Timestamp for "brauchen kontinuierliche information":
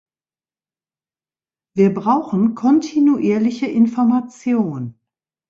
1.93-4.97